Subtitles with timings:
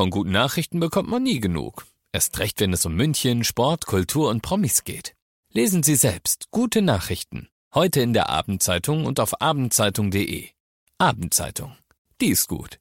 [0.00, 1.84] Von guten Nachrichten bekommt man nie genug.
[2.10, 5.14] Erst recht, wenn es um München, Sport, Kultur und Promis geht.
[5.52, 7.50] Lesen Sie selbst gute Nachrichten.
[7.74, 10.48] Heute in der Abendzeitung und auf abendzeitung.de.
[10.96, 11.76] Abendzeitung.
[12.22, 12.80] Die ist gut.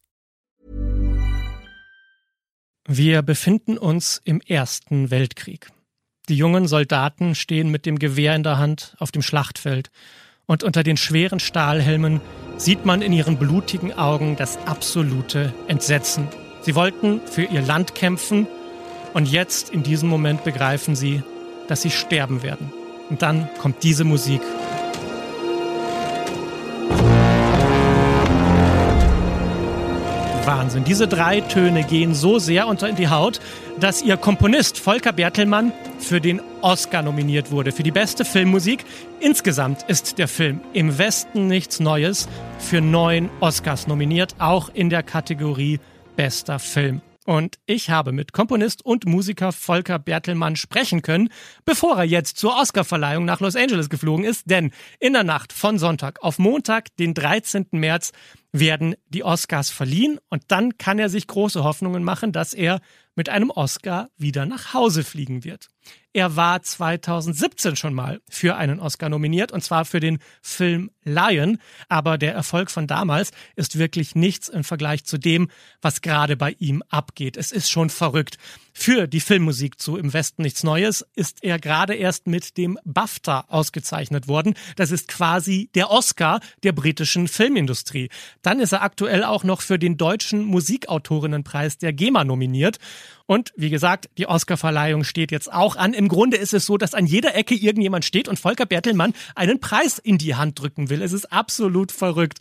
[2.88, 5.74] Wir befinden uns im Ersten Weltkrieg.
[6.30, 9.92] Die jungen Soldaten stehen mit dem Gewehr in der Hand auf dem Schlachtfeld
[10.46, 12.22] und unter den schweren Stahlhelmen
[12.56, 16.30] sieht man in ihren blutigen Augen das absolute Entsetzen.
[16.62, 18.48] Sie wollten für ihr Land kämpfen
[19.14, 21.24] und jetzt in diesem Moment begreifen sie,
[21.68, 22.72] dass sie sterben werden.
[23.10, 24.42] Und dann kommt diese Musik.
[30.46, 30.84] Wahnsinn.
[30.84, 33.40] Diese drei Töne gehen so sehr unter die Haut,
[33.80, 38.84] dass ihr Komponist Volker Bertelmann für den Oscar nominiert wurde, für die beste Filmmusik.
[39.20, 45.04] Insgesamt ist der Film Im Westen nichts Neues für neun Oscars nominiert, auch in der
[45.04, 45.80] Kategorie
[46.20, 47.02] Bester Film.
[47.26, 51.30] Und ich habe mit Komponist und Musiker Volker Bertelmann sprechen können,
[51.64, 54.44] bevor er jetzt zur Oscarverleihung nach Los Angeles geflogen ist.
[54.50, 57.68] Denn in der Nacht von Sonntag auf Montag, den 13.
[57.72, 58.12] März,
[58.52, 62.82] werden die Oscars verliehen und dann kann er sich große Hoffnungen machen, dass er
[63.16, 65.70] mit einem Oscar wieder nach Hause fliegen wird.
[66.12, 71.60] Er war 2017 schon mal für einen Oscar nominiert, und zwar für den Film Lion.
[71.88, 75.50] Aber der Erfolg von damals ist wirklich nichts im Vergleich zu dem,
[75.82, 77.38] was gerade bei ihm abgeht.
[77.38, 78.38] Es ist schon verrückt.
[78.74, 83.46] Für die Filmmusik zu Im Westen nichts Neues ist er gerade erst mit dem BAFTA
[83.48, 84.56] ausgezeichnet worden.
[84.78, 88.10] Das ist quasi der Oscar der britischen Filmindustrie.
[88.42, 92.80] Dann ist er aktuell auch noch für den deutschen Musikautorinnenpreis der GEMA nominiert.
[93.30, 95.94] Und wie gesagt, die Oscarverleihung steht jetzt auch an.
[95.94, 99.60] Im Grunde ist es so, dass an jeder Ecke irgendjemand steht und Volker Bertelmann einen
[99.60, 101.04] Preis in die Hand drücken will.
[101.04, 102.40] Es ist absolut verrückt.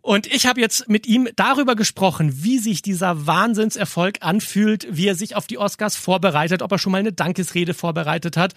[0.00, 5.14] Und ich habe jetzt mit ihm darüber gesprochen, wie sich dieser Wahnsinnserfolg anfühlt, wie er
[5.14, 8.54] sich auf die Oscars vorbereitet, ob er schon mal eine Dankesrede vorbereitet hat.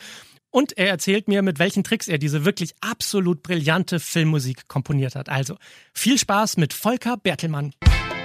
[0.52, 5.28] Und er erzählt mir, mit welchen Tricks er diese wirklich absolut brillante Filmmusik komponiert hat.
[5.28, 5.57] Also
[5.94, 7.73] viel Spaß mit Volker Bertelmann.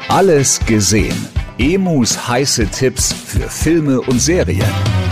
[0.08, 1.16] Alles gesehen.
[1.58, 5.05] Emus heiße Tipps für Filme und Serien.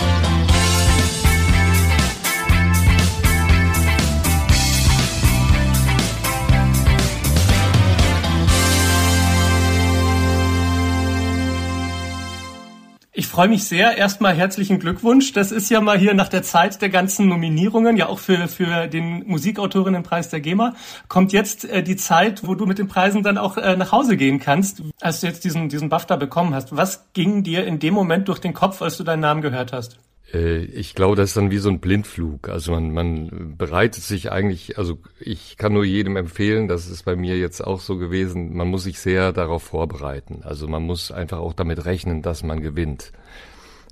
[13.24, 13.96] Ich freue mich sehr.
[13.96, 15.32] Erstmal herzlichen Glückwunsch.
[15.32, 18.86] Das ist ja mal hier nach der Zeit der ganzen Nominierungen, ja auch für, für
[18.86, 20.74] den Musikautorinnenpreis der GEMA,
[21.08, 24.18] kommt jetzt äh, die Zeit, wo du mit den Preisen dann auch äh, nach Hause
[24.18, 26.76] gehen kannst, als du jetzt diesen, diesen BAFTA bekommen hast.
[26.76, 29.96] Was ging dir in dem Moment durch den Kopf, als du deinen Namen gehört hast?
[30.34, 32.48] Äh, ich glaube, das ist dann wie so ein Blindflug.
[32.48, 37.16] Also man, man bereitet sich eigentlich, also ich kann nur jedem empfehlen, das ist bei
[37.16, 40.40] mir jetzt auch so gewesen, man muss sich sehr darauf vorbereiten.
[40.42, 43.12] Also man muss einfach auch damit rechnen, dass man gewinnt.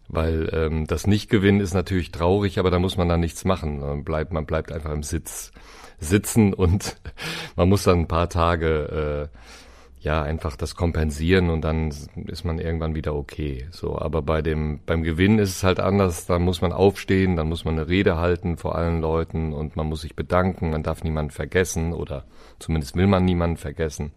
[0.08, 3.80] Weil ähm, das Nicht-Gewinnen ist natürlich traurig, aber da muss man dann nichts machen.
[3.80, 5.52] Man bleibt, man bleibt einfach im Sitz
[6.00, 6.96] sitzen und
[7.56, 9.38] man muss dann ein paar Tage äh,
[10.02, 11.94] ja einfach das kompensieren und dann
[12.26, 13.66] ist man irgendwann wieder okay.
[13.70, 16.26] So, aber bei dem beim Gewinn ist es halt anders.
[16.26, 19.86] Da muss man aufstehen, dann muss man eine Rede halten vor allen Leuten und man
[19.86, 20.70] muss sich bedanken.
[20.70, 22.24] Man darf niemanden vergessen oder
[22.58, 24.12] zumindest will man niemanden vergessen.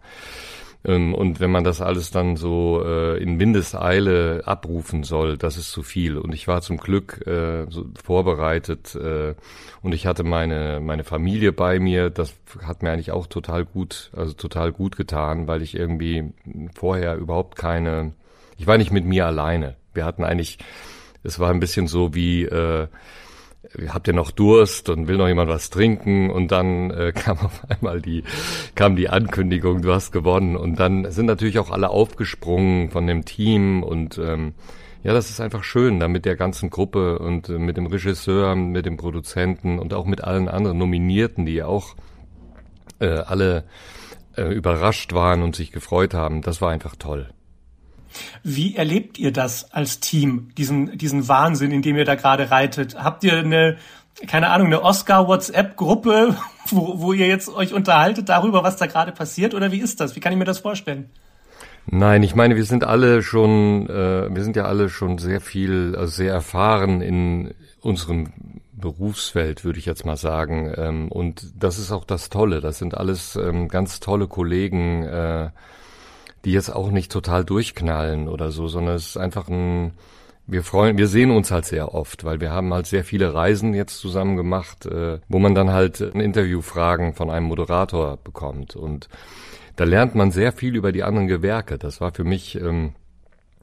[0.86, 5.70] Ähm, und wenn man das alles dann so äh, in Mindeseile abrufen soll, das ist
[5.72, 6.16] zu viel.
[6.16, 9.34] Und ich war zum Glück äh, so vorbereitet äh,
[9.82, 12.10] und ich hatte meine meine Familie bei mir.
[12.10, 16.32] Das hat mir eigentlich auch total gut, also total gut getan, weil ich irgendwie
[16.74, 18.12] vorher überhaupt keine,
[18.56, 19.76] ich war nicht mit mir alleine.
[19.92, 20.58] Wir hatten eigentlich,
[21.24, 22.86] es war ein bisschen so wie äh,
[23.88, 27.62] habt ihr noch Durst und will noch jemand was trinken und dann äh, kam auf
[27.68, 28.24] einmal die
[28.74, 33.24] kam die Ankündigung, du hast gewonnen und dann sind natürlich auch alle aufgesprungen von dem
[33.24, 34.54] Team und ähm,
[35.02, 38.56] ja, das ist einfach schön, da mit der ganzen Gruppe und äh, mit dem Regisseur,
[38.56, 41.94] mit dem Produzenten und auch mit allen anderen Nominierten, die auch
[42.98, 43.64] äh, alle
[44.36, 46.42] äh, überrascht waren und sich gefreut haben.
[46.42, 47.28] Das war einfach toll.
[48.42, 52.96] Wie erlebt ihr das als Team, diesen, diesen Wahnsinn, in dem ihr da gerade reitet?
[53.02, 53.76] Habt ihr eine,
[54.26, 56.36] keine Ahnung, eine Oscar-WhatsApp-Gruppe,
[56.68, 59.54] wo, wo ihr jetzt euch unterhaltet darüber, was da gerade passiert?
[59.54, 60.16] Oder wie ist das?
[60.16, 61.10] Wie kann ich mir das vorstellen?
[61.88, 65.94] Nein, ich meine, wir sind alle schon, äh, wir sind ja alle schon sehr viel,
[65.96, 68.32] also sehr erfahren in unserem
[68.72, 70.72] Berufsfeld, würde ich jetzt mal sagen.
[70.76, 72.60] Ähm, und das ist auch das Tolle.
[72.60, 75.50] Das sind alles ähm, ganz tolle Kollegen, äh,
[76.46, 79.94] die jetzt auch nicht total durchknallen oder so, sondern es ist einfach ein,
[80.46, 83.74] wir freuen, wir sehen uns halt sehr oft, weil wir haben halt sehr viele Reisen
[83.74, 89.08] jetzt zusammen gemacht, äh, wo man dann halt ein Interviewfragen von einem Moderator bekommt und
[89.74, 91.78] da lernt man sehr viel über die anderen Gewerke.
[91.78, 92.94] Das war für mich ähm,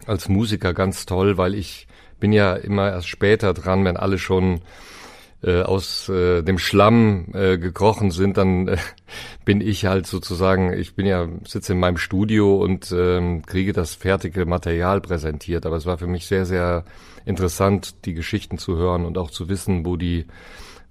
[0.06, 1.88] als Musiker ganz toll, weil ich
[2.19, 4.59] bin ja immer erst später dran, wenn alle schon
[5.44, 8.78] äh, aus äh, dem Schlamm äh, gekrochen sind, dann äh,
[9.45, 13.94] bin ich halt sozusagen, ich bin ja, sitze in meinem Studio und ähm, kriege das
[13.94, 15.66] fertige Material präsentiert.
[15.66, 16.86] Aber es war für mich sehr, sehr
[17.25, 20.25] interessant, die Geschichten zu hören und auch zu wissen, wo die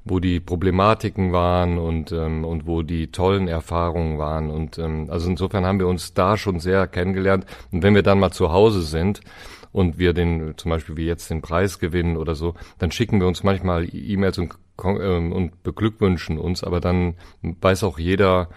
[0.04, 5.30] wo die Problematiken waren und ähm, und wo die tollen Erfahrungen waren und ähm, also
[5.30, 8.82] insofern haben wir uns da schon sehr kennengelernt und wenn wir dann mal zu Hause
[8.82, 9.20] sind
[9.72, 13.26] und wir den, zum Beispiel wie jetzt den Preis gewinnen oder so, dann schicken wir
[13.26, 14.54] uns manchmal E-Mails und,
[14.84, 18.48] ähm, und beglückwünschen uns, aber dann weiß auch jeder,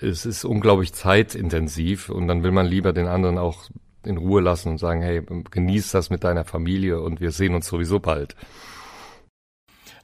[0.00, 3.70] es ist unglaublich zeitintensiv und dann will man lieber den anderen auch
[4.04, 7.66] in Ruhe lassen und sagen, hey, genieß das mit deiner Familie und wir sehen uns
[7.66, 8.36] sowieso bald.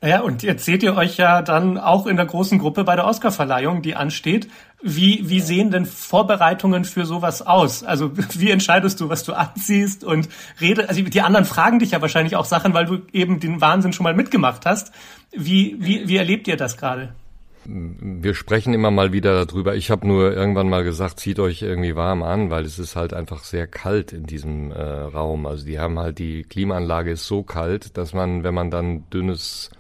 [0.03, 3.05] Ja, und jetzt seht ihr euch ja dann auch in der großen Gruppe bei der
[3.07, 4.49] Oscarverleihung, die ansteht.
[4.83, 7.85] Wie, wie sehen denn Vorbereitungen für sowas aus?
[7.85, 12.01] Also wie entscheidest du, was du anziehst und rede, also die anderen fragen dich ja
[12.01, 14.91] wahrscheinlich auch Sachen, weil du eben den Wahnsinn schon mal mitgemacht hast.
[15.33, 17.13] Wie, wie, wie erlebt ihr das gerade?
[17.67, 19.75] Wir sprechen immer mal wieder darüber.
[19.75, 23.13] Ich habe nur irgendwann mal gesagt, zieht euch irgendwie warm an, weil es ist halt
[23.13, 25.45] einfach sehr kalt in diesem äh, Raum.
[25.45, 29.71] Also die haben halt die Klimaanlage ist so kalt, dass man, wenn man dann dünnes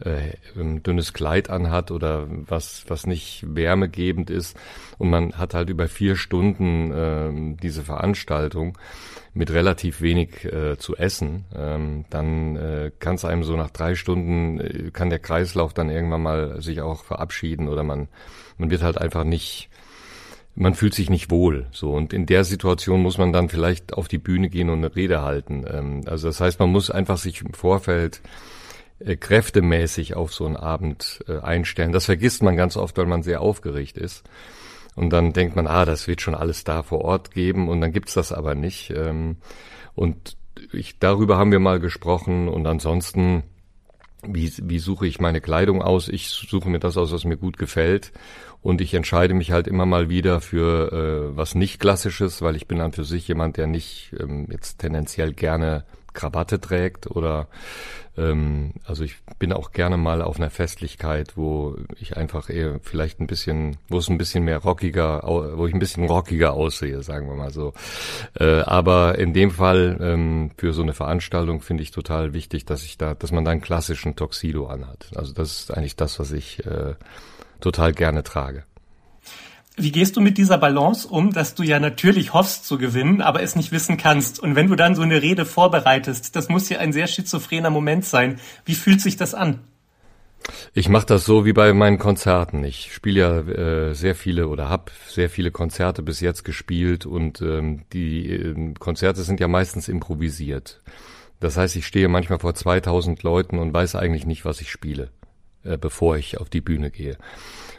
[0.00, 4.56] äh, dünnes Kleid anhat oder was, was nicht wärmegebend ist.
[4.98, 8.76] Und man hat halt über vier Stunden äh, diese Veranstaltung
[9.36, 13.94] mit relativ wenig äh, zu essen, ähm, dann äh, kann es einem so nach drei
[13.94, 18.08] Stunden, äh, kann der Kreislauf dann irgendwann mal sich auch verabschieden oder man,
[18.56, 19.68] man wird halt einfach nicht,
[20.54, 21.66] man fühlt sich nicht wohl.
[21.70, 24.96] So und in der Situation muss man dann vielleicht auf die Bühne gehen und eine
[24.96, 25.66] Rede halten.
[25.70, 28.22] Ähm, also das heißt, man muss einfach sich im Vorfeld
[28.98, 31.92] äh, kräftemäßig auf so einen Abend äh, einstellen.
[31.92, 34.24] Das vergisst man ganz oft, weil man sehr aufgeregt ist.
[34.94, 37.92] Und dann denkt man, ah, das wird schon alles da vor Ort geben und dann
[37.92, 38.90] gibt's das aber nicht.
[38.90, 39.36] Ähm,
[39.94, 40.38] und
[40.72, 43.42] ich, darüber haben wir mal gesprochen und ansonsten,
[44.22, 46.08] wie, wie suche ich meine Kleidung aus?
[46.08, 48.12] Ich suche mir das aus, was mir gut gefällt.
[48.62, 50.92] Und ich entscheide mich halt immer mal wieder für
[51.32, 54.78] äh, was nicht Klassisches, weil ich bin an für sich jemand, der nicht ähm, jetzt
[54.78, 55.84] tendenziell gerne
[56.16, 57.46] Krawatte trägt oder
[58.18, 63.20] ähm, also ich bin auch gerne mal auf einer Festlichkeit, wo ich einfach eher vielleicht
[63.20, 67.28] ein bisschen, wo es ein bisschen mehr rockiger, wo ich ein bisschen rockiger aussehe, sagen
[67.28, 67.72] wir mal so.
[68.38, 72.84] Äh, aber in dem Fall ähm, für so eine Veranstaltung finde ich total wichtig, dass
[72.84, 75.10] ich da, dass man da einen klassischen Tuxedo anhat.
[75.14, 76.94] Also das ist eigentlich das, was ich äh,
[77.60, 78.64] total gerne trage.
[79.78, 83.42] Wie gehst du mit dieser Balance um, dass du ja natürlich hoffst zu gewinnen, aber
[83.42, 84.40] es nicht wissen kannst?
[84.40, 88.06] Und wenn du dann so eine Rede vorbereitest, das muss ja ein sehr schizophrener Moment
[88.06, 88.40] sein.
[88.64, 89.60] Wie fühlt sich das an?
[90.72, 92.64] Ich mache das so wie bei meinen Konzerten.
[92.64, 97.42] Ich spiele ja äh, sehr viele oder habe sehr viele Konzerte bis jetzt gespielt und
[97.42, 100.80] ähm, die äh, Konzerte sind ja meistens improvisiert.
[101.40, 105.10] Das heißt, ich stehe manchmal vor 2000 Leuten und weiß eigentlich nicht, was ich spiele,
[105.66, 107.16] äh, bevor ich auf die Bühne gehe.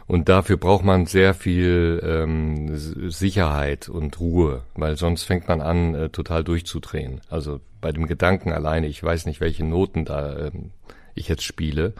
[0.06, 2.76] Und dafür braucht man sehr viel ähm,
[3.10, 7.20] Sicherheit und Ruhe, weil sonst fängt man an, äh, total durchzudrehen.
[7.28, 10.70] Also bei dem Gedanken alleine, ich weiß nicht, welche Noten da ähm,
[11.18, 11.94] ich jetzt spiele,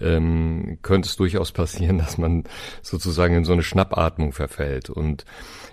[0.00, 2.44] ähm, könnte es durchaus passieren, dass man
[2.82, 4.90] sozusagen in so eine Schnappatmung verfällt.
[4.90, 5.24] Und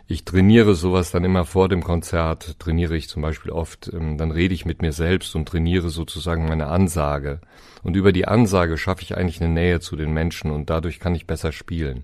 [0.07, 4.31] ich trainiere sowas dann immer vor dem Konzert, trainiere ich zum Beispiel oft, ähm, dann
[4.31, 7.42] rede ich mit mir selbst und trainiere sozusagen meine Ansage.
[7.83, 11.16] Und über die Ansage schaffe ich eigentlich eine Nähe zu den Menschen und dadurch kann
[11.16, 12.04] ich besser spielen.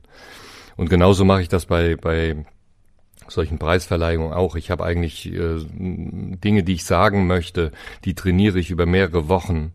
[0.76, 2.46] Und genauso mache ich das bei, bei
[3.28, 4.56] solchen Preisverleihungen auch.
[4.56, 7.72] Ich habe eigentlich äh, Dinge, die ich sagen möchte,
[8.06, 9.74] die trainiere ich über mehrere Wochen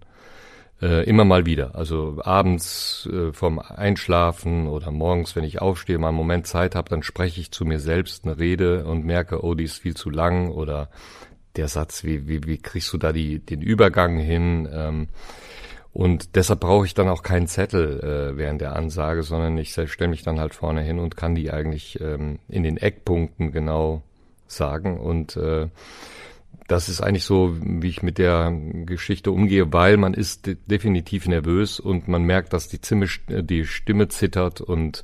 [0.81, 1.75] äh, immer mal wieder.
[1.75, 6.89] Also abends äh, vom Einschlafen oder morgens, wenn ich aufstehe, mal einen Moment Zeit habe,
[6.89, 10.11] dann spreche ich zu mir selbst eine Rede und merke, oh, die ist viel zu
[10.11, 10.89] lang oder
[11.57, 14.69] der Satz, wie, wie, wie kriegst du da die, den Übergang hin?
[14.73, 15.09] Ähm,
[15.93, 20.11] und deshalb brauche ich dann auch keinen Zettel äh, während der Ansage, sondern ich stelle
[20.11, 24.03] mich dann halt vorne hin und kann die eigentlich ähm, in den Eckpunkten genau
[24.47, 25.01] sagen.
[25.01, 25.69] Und äh,
[26.69, 28.53] das ist eigentlich so, wie ich mit der
[28.85, 33.65] Geschichte umgehe, weil man ist de definitiv nervös und man merkt, dass die, Zimme, die
[33.65, 35.03] Stimme zittert und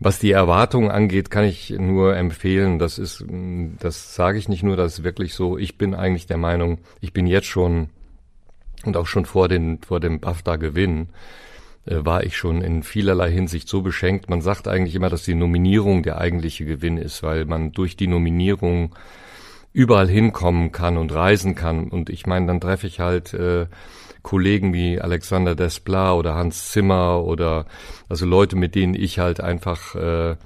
[0.00, 3.24] was die Erwartungen angeht, kann ich nur empfehlen, das ist,
[3.80, 5.58] das sage ich nicht nur, das ist wirklich so.
[5.58, 7.90] Ich bin eigentlich der Meinung, ich bin jetzt schon
[8.84, 11.08] und auch schon vor den, vor dem BAFTA-Gewinn,
[11.86, 14.30] äh, war ich schon in vielerlei Hinsicht so beschenkt.
[14.30, 18.06] Man sagt eigentlich immer, dass die Nominierung der eigentliche Gewinn ist, weil man durch die
[18.06, 18.94] Nominierung
[19.78, 21.88] überall hinkommen kann und reisen kann.
[21.88, 23.66] Und ich meine, dann treffe ich halt äh,
[24.22, 27.66] Kollegen wie Alexander Desplat oder Hans Zimmer oder
[28.08, 30.36] also Leute, mit denen ich halt einfach äh,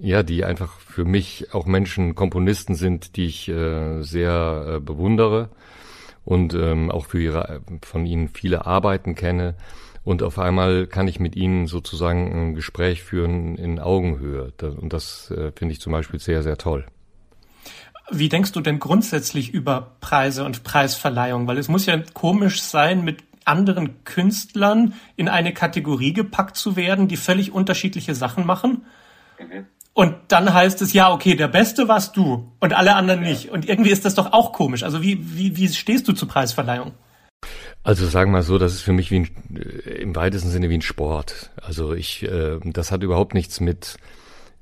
[0.00, 5.50] ja, die einfach für mich auch Menschen, Komponisten sind, die ich äh, sehr äh, bewundere
[6.24, 9.54] und ähm, auch für ihre, von ihnen viele Arbeiten kenne.
[10.02, 14.52] Und auf einmal kann ich mit ihnen sozusagen ein Gespräch führen in Augenhöhe.
[14.60, 16.84] Und das äh, finde ich zum Beispiel sehr, sehr toll.
[18.10, 21.46] Wie denkst du denn grundsätzlich über Preise und Preisverleihung?
[21.46, 27.08] Weil es muss ja komisch sein, mit anderen Künstlern in eine Kategorie gepackt zu werden,
[27.08, 28.84] die völlig unterschiedliche Sachen machen.
[29.38, 29.66] Mhm.
[29.92, 33.50] Und dann heißt es, ja, okay, der Beste warst du und alle anderen nicht.
[33.50, 34.82] Und irgendwie ist das doch auch komisch.
[34.82, 36.92] Also wie, wie, wie stehst du zur Preisverleihung?
[37.84, 40.68] Also sagen wir mal so, das ist für mich wie ein, äh, im weitesten Sinne
[40.68, 41.50] wie ein Sport.
[41.62, 43.98] Also ich, äh, das hat überhaupt nichts mit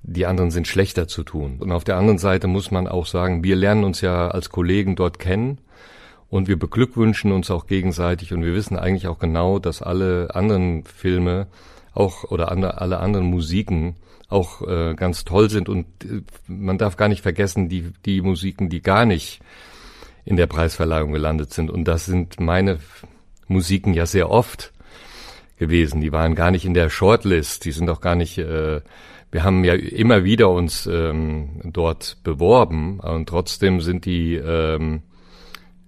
[0.02, 1.58] die anderen sind schlechter zu tun.
[1.60, 4.96] Und auf der anderen Seite muss man auch sagen, wir lernen uns ja als Kollegen
[4.96, 5.58] dort kennen
[6.28, 10.84] und wir beglückwünschen uns auch gegenseitig und wir wissen eigentlich auch genau, dass alle anderen
[10.84, 11.46] Filme
[11.94, 13.96] auch oder andere, alle anderen Musiken
[14.28, 18.70] auch äh, ganz toll sind und äh, man darf gar nicht vergessen, die, die Musiken,
[18.70, 19.40] die gar nicht
[20.24, 21.70] in der Preisverleihung gelandet sind.
[21.70, 22.78] Und das sind meine
[23.48, 24.72] Musiken ja sehr oft
[25.58, 26.00] gewesen.
[26.00, 28.80] Die waren gar nicht in der Shortlist, die sind auch gar nicht, äh,
[29.32, 35.02] wir haben ja immer wieder uns ähm, dort beworben und trotzdem sind die, ähm,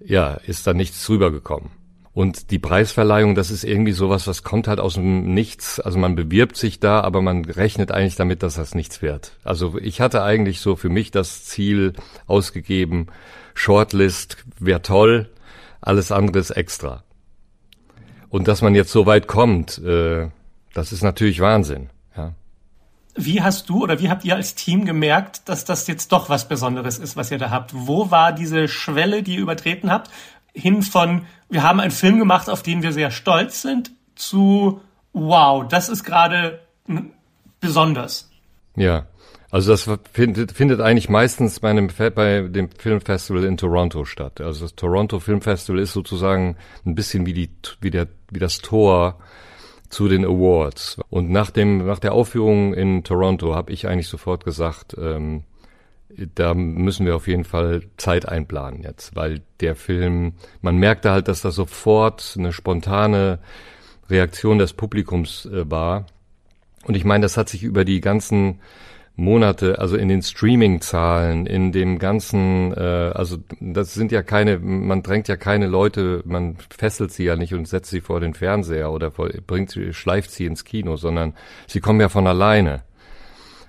[0.00, 1.70] ja, ist da nichts rübergekommen.
[2.14, 5.80] Und die Preisverleihung, das ist irgendwie sowas, was kommt halt aus dem Nichts.
[5.80, 9.32] Also man bewirbt sich da, aber man rechnet eigentlich damit, dass das nichts wird.
[9.42, 11.92] Also ich hatte eigentlich so für mich das Ziel
[12.26, 13.08] ausgegeben,
[13.52, 15.28] Shortlist wäre toll,
[15.80, 17.02] alles andere ist extra.
[18.30, 20.28] Und dass man jetzt so weit kommt, äh,
[20.72, 21.90] das ist natürlich Wahnsinn.
[23.16, 26.48] Wie hast du oder wie habt ihr als Team gemerkt, dass das jetzt doch was
[26.48, 27.70] Besonderes ist, was ihr da habt?
[27.74, 30.10] Wo war diese Schwelle, die ihr übertreten habt?
[30.52, 34.80] Hin von, wir haben einen Film gemacht, auf den wir sehr stolz sind, zu,
[35.12, 36.60] wow, das ist gerade
[37.60, 38.30] besonders.
[38.76, 39.06] Ja.
[39.50, 44.40] Also das findet, findet eigentlich meistens bei, einem, bei dem Filmfestival in Toronto statt.
[44.40, 48.58] Also das Toronto Film Festival ist sozusagen ein bisschen wie, die, wie, der, wie das
[48.58, 49.20] Tor
[49.94, 50.98] zu den Awards.
[51.08, 55.44] Und nach, dem, nach der Aufführung in Toronto habe ich eigentlich sofort gesagt, ähm,
[56.34, 61.28] da müssen wir auf jeden Fall Zeit einplanen jetzt, weil der Film, man merkte halt,
[61.28, 63.38] dass das sofort eine spontane
[64.10, 66.06] Reaktion des Publikums äh, war.
[66.84, 68.60] Und ich meine, das hat sich über die ganzen
[69.16, 75.04] Monate, also in den Streaming-Zahlen, in dem ganzen, äh, also das sind ja keine, man
[75.04, 78.90] drängt ja keine Leute, man fesselt sie ja nicht und setzt sie vor den Fernseher
[78.90, 81.34] oder vor, bringt sie, schleift sie ins Kino, sondern
[81.68, 82.82] sie kommen ja von alleine.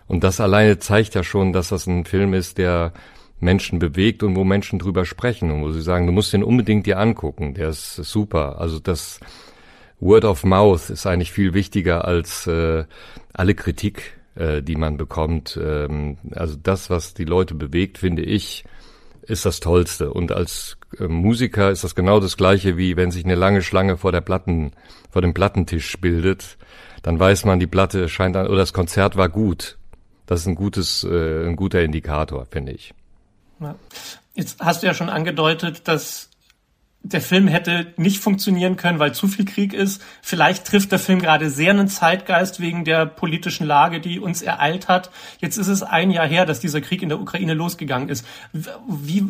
[0.08, 2.92] Und das alleine zeigt ja schon, dass das ein Film ist, der
[3.40, 6.88] Menschen bewegt und wo Menschen drüber sprechen und wo sie sagen, du musst den unbedingt
[6.88, 8.60] dir angucken, der ist super.
[8.60, 9.20] Also das
[10.00, 12.86] Word of Mouth ist eigentlich viel wichtiger als äh,
[13.34, 15.60] alle Kritik äh, die man bekommt.
[15.62, 18.66] Ähm, also das, was die Leute bewegt, finde ich,
[19.24, 20.12] ist das Tollste.
[20.12, 23.98] Und als äh, Musiker ist das genau das Gleiche, wie wenn sich eine lange Schlange
[23.98, 24.72] vor der Platten,
[25.10, 26.58] vor dem Plattentisch bildet.
[27.02, 29.78] Dann weiß man, die Platte scheint an, oder das Konzert war gut.
[30.26, 32.94] Das ist ein gutes, äh, ein guter Indikator, finde ich.
[33.60, 33.76] Ja.
[34.34, 36.30] Jetzt hast du ja schon angedeutet, dass
[37.08, 40.02] der Film hätte nicht funktionieren können, weil zu viel Krieg ist.
[40.24, 44.88] Vielleicht trifft der Film gerade sehr einen Zeitgeist wegen der politischen Lage, die uns ereilt
[44.88, 45.12] hat.
[45.40, 48.26] Jetzt ist es ein Jahr her, dass dieser Krieg in der Ukraine losgegangen ist.
[48.88, 49.24] Wie,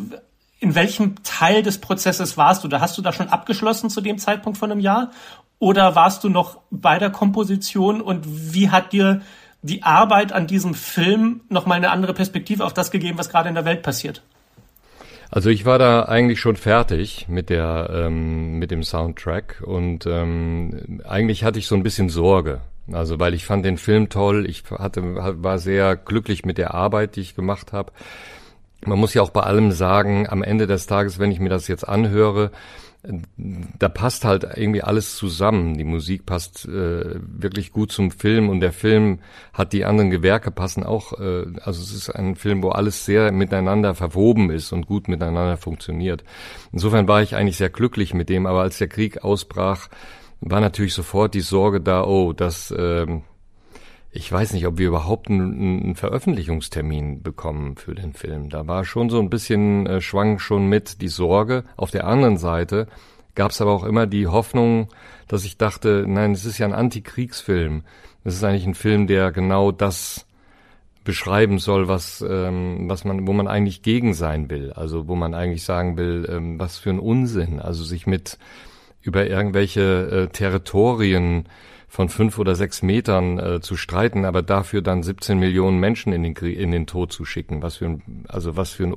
[0.58, 2.68] in welchem Teil des Prozesses warst du?
[2.68, 5.10] Da hast du da schon abgeschlossen zu dem Zeitpunkt von einem Jahr?
[5.58, 9.20] Oder warst du noch bei der Komposition und wie hat dir
[9.60, 13.54] die Arbeit an diesem Film nochmal eine andere Perspektive auf das gegeben, was gerade in
[13.54, 14.22] der Welt passiert?
[15.30, 21.02] Also ich war da eigentlich schon fertig mit der ähm, mit dem Soundtrack und ähm,
[21.04, 22.60] eigentlich hatte ich so ein bisschen Sorge.
[22.92, 25.02] Also weil ich fand den Film toll, ich hatte
[25.42, 27.92] war sehr glücklich mit der Arbeit, die ich gemacht habe.
[28.84, 31.66] Man muss ja auch bei allem sagen, am Ende des Tages, wenn ich mir das
[31.66, 32.52] jetzt anhöre,
[33.78, 35.78] da passt halt irgendwie alles zusammen.
[35.78, 39.20] Die Musik passt äh, wirklich gut zum Film und der Film
[39.52, 41.12] hat die anderen Gewerke passen auch.
[41.20, 45.56] Äh, also es ist ein Film, wo alles sehr miteinander verwoben ist und gut miteinander
[45.56, 46.24] funktioniert.
[46.72, 49.88] Insofern war ich eigentlich sehr glücklich mit dem, aber als der Krieg ausbrach,
[50.40, 53.06] war natürlich sofort die Sorge da, oh, das äh,
[54.16, 58.48] ich weiß nicht, ob wir überhaupt einen, einen, Veröffentlichungstermin bekommen für den Film.
[58.48, 61.64] Da war schon so ein bisschen, äh, schwang schon mit die Sorge.
[61.76, 62.86] Auf der anderen Seite
[63.34, 64.88] gab es aber auch immer die Hoffnung,
[65.28, 67.84] dass ich dachte, nein, es ist ja ein Antikriegsfilm.
[68.24, 70.26] Es ist eigentlich ein Film, der genau das
[71.04, 74.72] beschreiben soll, was, ähm, was man, wo man eigentlich gegen sein will.
[74.72, 77.60] Also wo man eigentlich sagen will, ähm, was für ein Unsinn.
[77.60, 78.38] Also sich mit
[79.06, 81.48] über irgendwelche äh, Territorien
[81.88, 86.22] von fünf oder sechs Metern äh, zu streiten, aber dafür dann 17 Millionen Menschen in
[86.22, 87.62] den, in den Tod zu schicken.
[87.62, 88.96] Was für ein, also was für ein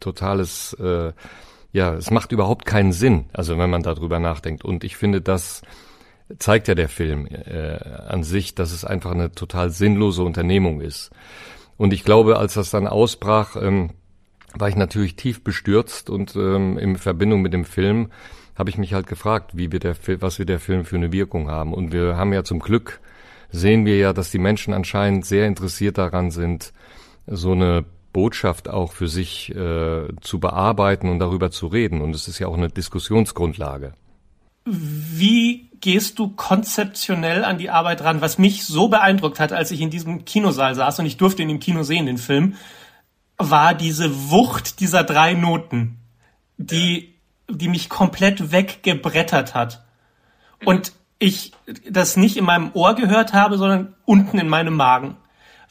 [0.00, 1.12] totales, äh,
[1.72, 4.64] ja, es macht überhaupt keinen Sinn, also wenn man darüber nachdenkt.
[4.64, 5.62] Und ich finde, das
[6.38, 11.10] zeigt ja der Film äh, an sich, dass es einfach eine total sinnlose Unternehmung ist.
[11.76, 13.90] Und ich glaube, als das dann ausbrach, ähm,
[14.54, 18.10] war ich natürlich tief bestürzt und ähm, in Verbindung mit dem Film
[18.58, 21.48] habe ich mich halt gefragt, wie wir der, was wir der Film für eine Wirkung
[21.48, 21.72] haben.
[21.72, 23.00] Und wir haben ja zum Glück
[23.50, 26.72] sehen wir ja, dass die Menschen anscheinend sehr interessiert daran sind,
[27.26, 32.00] so eine Botschaft auch für sich äh, zu bearbeiten und darüber zu reden.
[32.00, 33.92] Und es ist ja auch eine Diskussionsgrundlage.
[34.64, 38.20] Wie gehst du konzeptionell an die Arbeit ran?
[38.20, 41.50] Was mich so beeindruckt hat, als ich in diesem Kinosaal saß und ich durfte ihn
[41.50, 42.54] im Kino sehen, den Film,
[43.36, 45.98] war diese Wucht dieser drei Noten,
[46.56, 47.14] die,
[47.48, 49.84] die mich komplett weggebrettert hat.
[50.64, 51.52] Und ich
[51.88, 55.16] das nicht in meinem Ohr gehört habe, sondern unten in meinem Magen.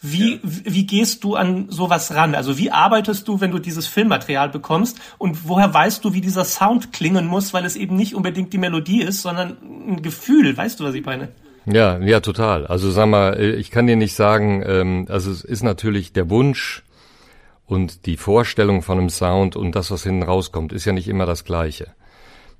[0.01, 0.39] Wie, ja.
[0.43, 2.35] wie gehst du an sowas ran?
[2.35, 4.99] Also wie arbeitest du, wenn du dieses Filmmaterial bekommst?
[5.17, 8.59] Und woher weißt du, wie dieser Sound klingen muss, weil es eben nicht unbedingt die
[8.59, 10.55] Melodie ist, sondern ein Gefühl?
[10.55, 11.29] Weißt du, was ich meine?
[11.65, 12.67] Ja, ja, total.
[12.67, 16.83] Also sag mal, ich kann dir nicht sagen, ähm, also es ist natürlich der Wunsch
[17.67, 21.25] und die Vorstellung von einem Sound und das, was hinten rauskommt, ist ja nicht immer
[21.25, 21.93] das Gleiche.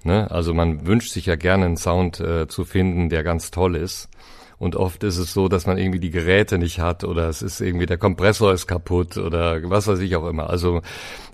[0.04, 0.30] Ne?
[0.30, 4.10] Also man wünscht sich ja gerne einen Sound äh, zu finden, der ganz toll ist.
[4.60, 7.62] Und oft ist es so, dass man irgendwie die Geräte nicht hat oder es ist
[7.62, 10.50] irgendwie der Kompressor ist kaputt oder was weiß ich auch immer.
[10.50, 10.82] Also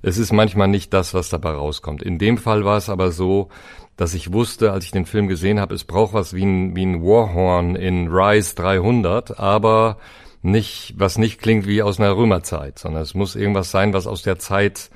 [0.02, 2.04] es ist manchmal nicht das, was dabei rauskommt.
[2.04, 3.48] In dem Fall war es aber so,
[3.96, 6.86] dass ich wusste, als ich den Film gesehen habe, es braucht was wie ein, wie
[6.86, 9.98] ein Warhorn in Rise 300, aber
[10.44, 14.22] nicht, was nicht klingt wie aus einer Römerzeit, sondern es muss irgendwas sein, was aus
[14.22, 14.90] der Zeit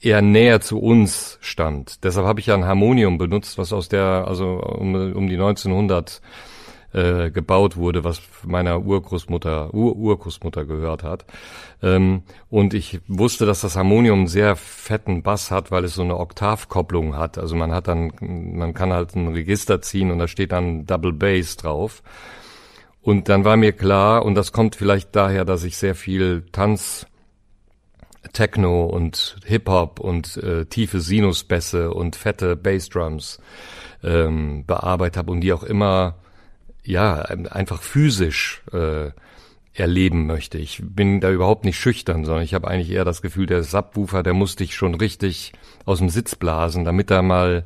[0.00, 2.04] eher näher zu uns stand.
[2.04, 6.20] Deshalb habe ich ja ein Harmonium benutzt, was aus der, also um, um die 1900
[6.92, 11.24] äh, gebaut wurde, was meiner Urgroßmutter, Ur-Urgroßmutter gehört hat.
[11.82, 16.02] Ähm, und ich wusste, dass das Harmonium einen sehr fetten Bass hat, weil es so
[16.02, 17.38] eine Oktavkopplung hat.
[17.38, 21.12] Also man hat dann, man kann halt ein Register ziehen und da steht dann Double
[21.12, 22.02] Bass drauf.
[23.02, 27.06] Und dann war mir klar, und das kommt vielleicht daher, dass ich sehr viel Tanz
[28.32, 33.40] Techno und Hip-Hop und äh, tiefe Sinusbässe und fette Bassdrums
[34.04, 36.16] ähm, bearbeitet habe und die auch immer
[36.84, 39.10] ja, einfach physisch äh,
[39.74, 40.58] erleben möchte.
[40.58, 44.22] Ich bin da überhaupt nicht schüchtern, sondern ich habe eigentlich eher das Gefühl, der Subwoofer,
[44.22, 45.52] der muss dich schon richtig
[45.84, 47.64] aus dem Sitz blasen, damit da mal,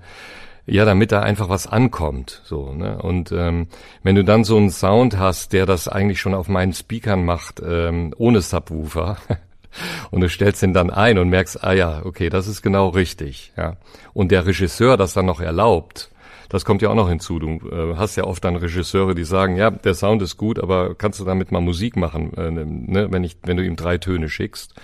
[0.67, 2.43] ja, damit da einfach was ankommt.
[2.45, 3.01] So, ne?
[3.01, 3.69] Und ähm,
[4.03, 7.63] wenn du dann so einen Sound hast, der das eigentlich schon auf meinen Speakern macht,
[7.65, 9.17] ähm, ohne Subwoofer,
[10.11, 13.53] und du stellst den dann ein und merkst, ah ja, okay, das ist genau richtig,
[13.57, 13.77] ja.
[14.13, 16.11] Und der Regisseur das dann noch erlaubt,
[16.49, 17.39] das kommt ja auch noch hinzu.
[17.39, 20.95] Du äh, hast ja oft dann Regisseure, die sagen, ja, der Sound ist gut, aber
[20.95, 24.29] kannst du damit mal Musik machen, äh, ne, wenn, ich, wenn du ihm drei Töne
[24.29, 24.75] schickst.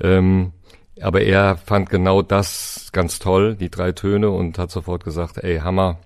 [0.00, 0.52] Ähm,
[1.00, 5.58] aber er fand genau das ganz toll, die drei Töne, und hat sofort gesagt, ey,
[5.58, 5.98] Hammer.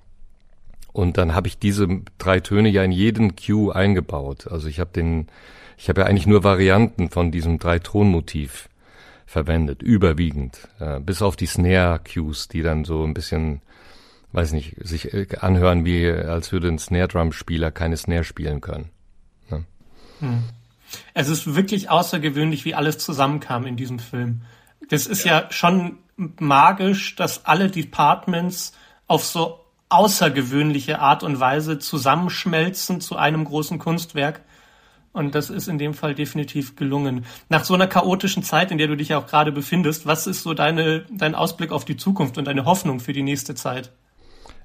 [0.93, 4.47] Und dann habe ich diese drei Töne ja in jeden Cue eingebaut.
[4.49, 5.27] Also ich habe den,
[5.77, 8.69] ich habe ja eigentlich nur Varianten von diesem Drei-Ton-Motiv
[9.27, 13.61] verwendet, überwiegend, äh, bis auf die Snare-Cues, die dann so ein bisschen
[14.35, 18.61] weiß nicht, sich äh, anhören, wie als würde ein Snare Drum Spieler keine Snare spielen
[18.61, 18.91] können.
[19.49, 19.65] Ne?
[20.21, 20.43] Hm.
[21.15, 24.43] Es ist wirklich außergewöhnlich, wie alles zusammenkam in diesem Film.
[24.91, 28.73] Das ist ja schon magisch, dass alle Departments
[29.07, 34.41] auf so außergewöhnliche Art und Weise zusammenschmelzen zu einem großen Kunstwerk.
[35.13, 37.25] Und das ist in dem Fall definitiv gelungen.
[37.49, 40.55] Nach so einer chaotischen Zeit, in der du dich auch gerade befindest, was ist so
[40.55, 43.93] deine, dein Ausblick auf die Zukunft und deine Hoffnung für die nächste Zeit?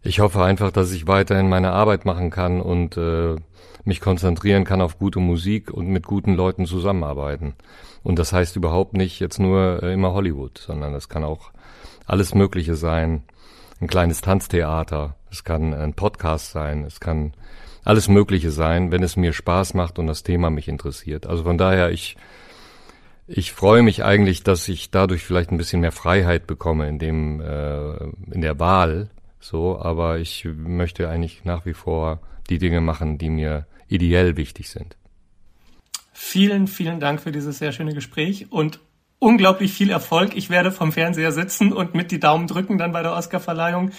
[0.01, 3.35] Ich hoffe einfach, dass ich weiterhin meine Arbeit machen kann und äh,
[3.83, 7.55] mich konzentrieren kann auf gute Musik und mit guten Leuten zusammenarbeiten.
[8.03, 11.51] Und das heißt überhaupt nicht jetzt nur äh, immer Hollywood, sondern das kann auch
[12.05, 13.23] alles Mögliche sein.
[13.81, 17.33] Ein kleines Tanztheater, es kann ein Podcast sein, es kann
[17.83, 21.27] alles Mögliche sein, wenn es mir Spaß macht und das Thema mich interessiert.
[21.27, 22.17] Also von daher, ich,
[23.27, 27.41] ich freue mich eigentlich, dass ich dadurch vielleicht ein bisschen mehr Freiheit bekomme in dem,
[27.41, 33.17] äh, in der Wahl so, aber ich möchte eigentlich nach wie vor die Dinge machen,
[33.17, 34.97] die mir ideell wichtig sind.
[36.13, 38.79] Vielen, vielen Dank für dieses sehr schöne Gespräch und
[39.19, 40.35] unglaublich viel Erfolg.
[40.35, 43.91] Ich werde vom Fernseher sitzen und mit die Daumen drücken dann bei der Oscarverleihung.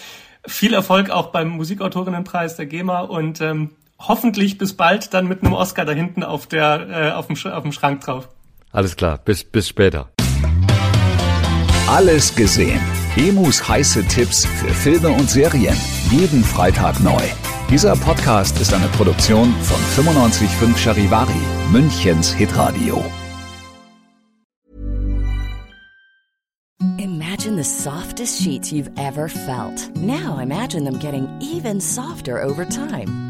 [0.47, 5.53] Viel Erfolg auch beim Musikautorinnenpreis der GEMA und ähm, hoffentlich bis bald dann mit einem
[5.53, 8.29] Oscar da hinten auf der äh, auf, dem, auf dem Schrank drauf.
[8.73, 10.11] Alles klar, bis bis später.
[11.87, 12.81] Alles gesehen
[13.17, 15.77] Emus heiße Tipps für Filme und Serien.
[16.11, 17.21] Jeden Freitag neu.
[17.69, 21.41] Dieser Podcast ist eine Produktion von 955 Charivari,
[21.73, 23.05] Münchens Hitradio.
[26.99, 29.91] Imagine the softest sheets you've ever felt.
[29.97, 33.30] Now imagine them getting even softer over time.